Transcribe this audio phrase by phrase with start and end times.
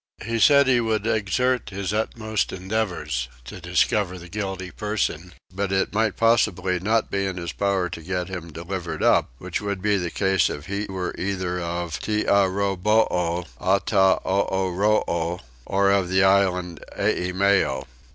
[0.25, 5.71] He said that he would exert his utmost endeavours to discover the guilty person, but
[5.71, 9.79] it might possibly not be in his power to get him delivered up, which would
[9.79, 17.85] be the case if he was either of Tiarraboo, Attahooroo, or of the island Eimeo.